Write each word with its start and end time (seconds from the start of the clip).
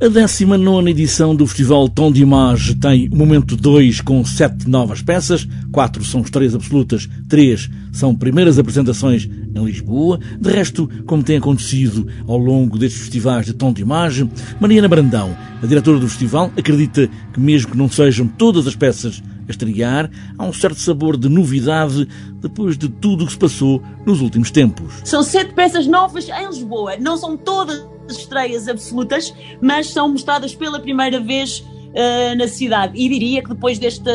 A 0.00 0.06
19 0.06 0.90
edição 0.92 1.34
do 1.34 1.44
Festival 1.44 1.88
Tom 1.88 2.12
de 2.12 2.22
Image 2.22 2.76
tem 2.76 3.08
momento 3.08 3.56
2 3.56 4.00
com 4.00 4.24
sete 4.24 4.70
novas 4.70 5.02
peças, 5.02 5.44
quatro 5.72 6.04
são 6.04 6.20
estreias 6.20 6.54
absolutas, 6.54 7.08
três 7.28 7.68
são 7.90 8.14
primeiras 8.14 8.60
apresentações 8.60 9.24
em 9.24 9.64
Lisboa. 9.64 10.20
De 10.40 10.52
resto, 10.52 10.88
como 11.04 11.24
tem 11.24 11.38
acontecido 11.38 12.06
ao 12.28 12.38
longo 12.38 12.78
destes 12.78 13.00
festivais 13.00 13.46
de 13.46 13.54
Tom 13.54 13.72
de 13.72 13.82
Image, 13.82 14.30
Mariana 14.60 14.86
Brandão, 14.86 15.36
a 15.60 15.66
diretora 15.66 15.98
do 15.98 16.08
festival, 16.08 16.52
acredita 16.56 17.10
que 17.32 17.40
mesmo 17.40 17.72
que 17.72 17.76
não 17.76 17.90
sejam 17.90 18.28
todas 18.28 18.68
as 18.68 18.76
peças 18.76 19.20
a 19.48 19.50
estrear, 19.50 20.08
há 20.38 20.44
um 20.44 20.52
certo 20.52 20.78
sabor 20.78 21.16
de 21.16 21.28
novidade 21.28 22.06
depois 22.40 22.78
de 22.78 22.88
tudo 22.88 23.24
o 23.24 23.26
que 23.26 23.32
se 23.32 23.38
passou 23.38 23.82
nos 24.06 24.20
últimos 24.20 24.52
tempos. 24.52 24.94
São 25.02 25.24
sete 25.24 25.54
peças 25.54 25.88
novas 25.88 26.28
em 26.28 26.46
Lisboa, 26.46 26.96
não 26.98 27.16
são 27.16 27.36
todas 27.36 27.97
estreias 28.16 28.68
absolutas, 28.68 29.34
mas 29.60 29.88
são 29.88 30.08
mostradas 30.08 30.54
pela 30.54 30.80
primeira 30.80 31.20
vez 31.20 31.60
uh, 31.60 32.36
na 32.36 32.48
cidade. 32.48 32.98
E 32.98 33.08
diria 33.08 33.42
que 33.42 33.48
depois 33.48 33.78
desta 33.78 34.12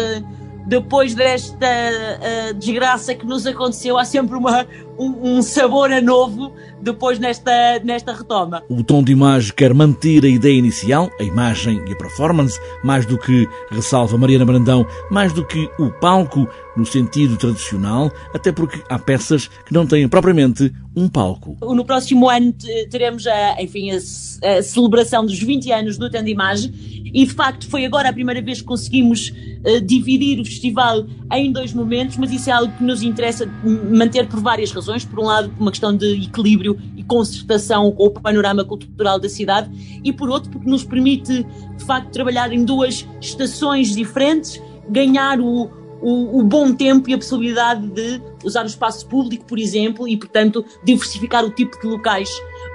depois 0.66 1.13
desta 1.13 1.67
uh, 1.67 2.53
desgraça 2.53 3.13
que 3.13 3.26
nos 3.26 3.45
aconteceu, 3.45 3.98
há 3.98 4.05
sempre 4.05 4.35
uma, 4.35 4.66
um, 4.98 5.38
um, 5.38 5.41
sabor 5.41 5.91
a 5.91 6.02
novo 6.02 6.54
depois 6.81 7.20
nesta, 7.20 7.80
nesta 7.84 8.13
retoma. 8.13 8.63
O 8.70 8.84
tom 8.84 9.04
de 9.04 9.12
imagem 9.12 9.54
quer 9.55 9.73
manter 9.73 10.23
a 10.23 10.27
ideia 10.27 10.57
inicial, 10.57 11.09
a 11.20 11.23
imagem 11.23 11.84
e 11.88 11.94
a 11.94 11.95
performance, 11.95 12.59
mais 12.84 13.05
do 13.05 13.18
que 13.18 13.48
ressalva 13.71 14.18
Mariana 14.18 14.45
Brandão, 14.45 14.85
mais 15.12 15.34
do 15.34 15.45
que 15.45 15.70
o 15.80 15.90
palco 15.91 16.48
no 16.76 16.85
sentido 16.85 17.38
tradicional, 17.38 18.12
até 18.34 18.52
porque 18.52 18.82
há 18.90 18.98
peças 18.98 19.48
que 19.48 19.73
não 19.73 19.85
têm 19.85 20.07
propriamente 20.07 20.73
um 20.95 21.07
palco. 21.07 21.57
No 21.62 21.85
próximo 21.85 22.30
ano 22.30 22.54
teremos 22.90 23.27
a, 23.27 23.62
enfim, 23.62 23.91
a, 23.91 24.57
a 24.57 24.63
celebração 24.63 25.26
dos 25.26 25.40
20 25.40 25.71
anos 25.71 25.98
do 25.98 26.09
Tom 26.09 26.23
de 26.23 26.32
Imagem 26.32 26.71
e 27.13 27.26
de 27.26 27.34
facto 27.34 27.67
foi 27.70 27.85
agora 27.85 28.09
a 28.09 28.13
primeira 28.13 28.41
vez 28.41 28.59
que 28.59 28.67
conseguimos 28.67 29.29
uh, 29.29 29.79
dividir 29.82 30.40
o 30.40 30.46
festival 30.46 31.05
em 31.32 31.51
dois 31.51 31.74
momentos, 31.74 32.18
mas 32.18 32.32
isso 32.32 32.49
é 32.49 32.54
algo 32.54 32.76
que 32.76 32.84
nos 32.84 33.04
interessa 33.04 33.46
manter 33.91 34.27
por 34.27 34.40
várias 34.40 34.71
razões. 34.71 35.05
Por 35.05 35.20
um 35.20 35.26
lado, 35.26 35.49
por 35.49 35.62
uma 35.62 35.71
questão 35.71 35.96
de 35.96 36.23
equilíbrio 36.23 36.77
e 36.98 37.04
concertação 37.04 37.91
com 37.91 38.05
o 38.05 38.12
panorama 38.12 38.65
cultural 38.65 39.20
da 39.20 39.29
cidade, 39.29 39.70
e 40.04 40.12
por 40.12 40.29
outro, 40.29 40.49
porque 40.49 40.70
nos 40.70 40.84
permite 40.84 41.46
de 41.77 41.85
facto 41.85 42.10
trabalhar 42.12 42.51
em 42.51 42.65
duas 42.65 43.07
estações 43.21 43.95
diferentes, 43.95 44.60
ganhar 44.90 45.40
o, 45.40 45.70
o, 46.01 46.40
o, 46.40 46.43
bom 46.43 46.73
tempo 46.73 47.10
e 47.10 47.13
a 47.13 47.18
possibilidade 47.18 47.88
de 47.88 48.21
usar 48.43 48.63
o 48.63 48.68
espaço 48.68 49.07
público, 49.07 49.45
por 49.45 49.60
exemplo, 49.60 50.07
e, 50.07 50.18
portanto, 50.18 50.66
diversificar 50.84 51.45
o 51.45 51.49
tipo 51.49 51.79
de 51.79 51.88
locais 51.88 52.29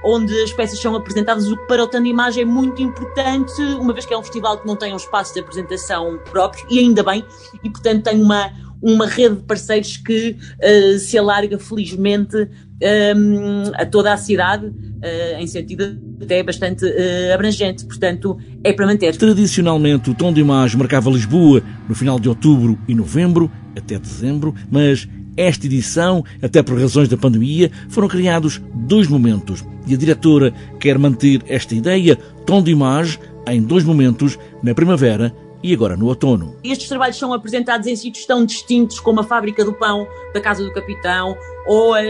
onde 0.04 0.32
as 0.42 0.52
peças 0.52 0.78
são 0.80 0.94
apresentadas, 0.94 1.48
o 1.48 1.56
que 1.56 1.66
para 1.66 1.82
o 1.82 1.86
Tando 1.86 2.06
Imagem 2.06 2.42
é 2.42 2.46
muito 2.46 2.82
importante, 2.82 3.60
uma 3.78 3.92
vez 3.92 4.06
que 4.06 4.14
é 4.14 4.18
um 4.18 4.22
festival 4.22 4.58
que 4.58 4.66
não 4.66 4.76
tem 4.76 4.92
um 4.92 4.96
espaço 4.96 5.34
de 5.34 5.40
apresentação 5.40 6.18
próprio, 6.30 6.64
e 6.70 6.78
ainda 6.78 7.02
bem, 7.02 7.24
e, 7.62 7.70
portanto, 7.70 8.04
tem 8.04 8.20
uma, 8.20 8.52
uma 8.80 9.06
rede 9.06 9.36
de 9.36 9.42
parceiros 9.42 9.96
que 9.96 10.36
uh, 10.36 10.98
se 10.98 11.18
alarga 11.18 11.58
felizmente 11.58 12.36
um, 12.36 12.46
ehm, 12.80 13.72
a 13.74 13.84
toda 13.84 14.12
a 14.12 14.16
cidade, 14.16 14.66
uh, 14.66 15.38
em 15.38 15.46
sentido 15.46 15.98
até 16.22 16.42
bastante 16.42 16.84
uh, 16.84 17.34
abrangente, 17.34 17.84
portanto 17.84 18.38
é 18.62 18.72
para 18.72 18.86
manter. 18.86 19.16
Tradicionalmente 19.16 20.10
o 20.10 20.14
Tom 20.14 20.32
de 20.32 20.40
Imagem 20.40 20.78
marcava 20.78 21.10
Lisboa 21.10 21.62
no 21.88 21.94
final 21.94 22.18
de 22.18 22.28
outubro 22.28 22.78
e 22.88 22.94
novembro, 22.94 23.50
até 23.76 23.98
dezembro, 23.98 24.54
mas 24.70 25.08
esta 25.38 25.66
edição, 25.66 26.24
até 26.42 26.62
por 26.62 26.78
razões 26.78 27.08
da 27.08 27.16
pandemia, 27.16 27.70
foram 27.88 28.08
criados 28.08 28.60
dois 28.74 29.06
momentos 29.06 29.64
e 29.86 29.94
a 29.94 29.96
diretora 29.96 30.52
quer 30.80 30.98
manter 30.98 31.42
esta 31.46 31.74
ideia, 31.74 32.16
tom 32.44 32.60
de 32.60 32.72
imagem, 32.72 33.20
em 33.46 33.62
dois 33.62 33.84
momentos, 33.84 34.36
na 34.62 34.74
primavera 34.74 35.34
e 35.62 35.72
agora 35.72 35.96
no 35.96 36.06
outono. 36.06 36.56
Estes 36.62 36.88
trabalhos 36.88 37.16
são 37.16 37.32
apresentados 37.32 37.86
em 37.86 37.94
sítios 37.94 38.26
tão 38.26 38.44
distintos 38.44 38.98
como 38.98 39.20
a 39.20 39.24
Fábrica 39.24 39.64
do 39.64 39.72
Pão 39.72 40.06
da 40.34 40.40
Casa 40.40 40.62
do 40.62 40.72
Capitão 40.72 41.36
ou 41.66 41.94
a 41.94 42.00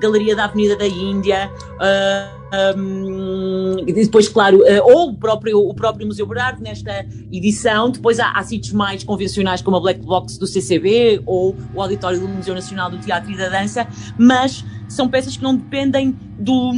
Galeria 0.00 0.34
da 0.34 0.44
Avenida 0.44 0.76
da 0.76 0.86
Índia. 0.86 1.50
Uh, 1.74 2.41
um, 2.76 3.76
depois, 3.86 4.28
claro, 4.28 4.58
uh, 4.58 4.82
ou 4.82 5.10
o 5.10 5.14
próprio, 5.16 5.58
o 5.58 5.74
próprio 5.74 6.06
Museu 6.06 6.26
Berardo 6.26 6.62
nesta 6.62 7.06
edição. 7.30 7.90
Depois 7.90 8.20
há, 8.20 8.30
há 8.32 8.42
sítios 8.42 8.72
mais 8.72 9.02
convencionais 9.02 9.62
como 9.62 9.76
a 9.78 9.80
Black 9.80 10.00
Box 10.00 10.38
do 10.38 10.46
CCB 10.46 11.22
ou 11.24 11.56
o 11.74 11.80
Auditório 11.80 12.20
do 12.20 12.28
Museu 12.28 12.54
Nacional 12.54 12.90
do 12.90 12.98
Teatro 12.98 13.30
e 13.30 13.36
da 13.36 13.48
Dança, 13.48 13.86
mas 14.18 14.64
são 14.88 15.08
peças 15.08 15.36
que 15.36 15.42
não 15.42 15.56
dependem 15.56 16.14
do, 16.38 16.72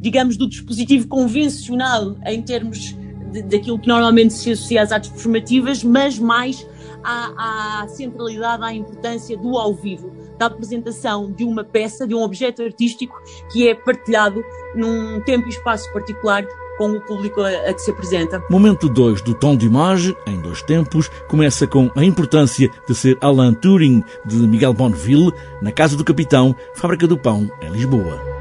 digamos, 0.00 0.36
do 0.36 0.48
dispositivo 0.48 1.08
convencional 1.08 2.16
em 2.24 2.40
termos 2.40 2.96
de, 3.32 3.42
daquilo 3.42 3.78
que 3.78 3.88
normalmente 3.88 4.32
se 4.32 4.52
associa 4.52 4.82
às 4.82 4.92
artes 4.92 5.10
performativas, 5.10 5.82
mas 5.82 6.18
mais 6.18 6.64
à, 7.02 7.82
à 7.82 7.88
centralidade, 7.88 8.62
à 8.62 8.72
importância 8.72 9.36
do 9.36 9.58
ao 9.58 9.74
vivo 9.74 10.21
da 10.42 10.46
apresentação 10.46 11.30
de 11.30 11.44
uma 11.44 11.62
peça, 11.62 12.06
de 12.06 12.14
um 12.14 12.22
objeto 12.22 12.62
artístico 12.62 13.20
que 13.50 13.68
é 13.68 13.74
partilhado 13.74 14.44
num 14.74 15.20
tempo 15.20 15.46
e 15.46 15.50
espaço 15.50 15.92
particular 15.92 16.44
com 16.78 16.90
o 16.90 17.00
público 17.00 17.40
a, 17.42 17.72
que 17.72 17.80
se 17.80 17.90
apresenta. 17.90 18.42
Momento 18.50 18.88
2 18.88 19.22
do 19.22 19.34
tom 19.34 19.56
de 19.56 19.66
imagem, 19.66 20.16
em 20.26 20.40
dois 20.40 20.62
tempos, 20.62 21.08
começa 21.28 21.66
com 21.66 21.90
a 21.94 22.04
importância 22.04 22.68
de 22.88 22.94
ser 22.94 23.16
Alan 23.20 23.54
Turing, 23.54 24.02
de 24.24 24.36
Miguel 24.36 24.72
Bonneville, 24.72 25.32
na 25.60 25.70
Casa 25.70 25.96
do 25.96 26.04
Capitão, 26.04 26.56
Fábrica 26.74 27.06
do 27.06 27.16
Pão, 27.16 27.48
em 27.60 27.70
Lisboa. 27.70 28.31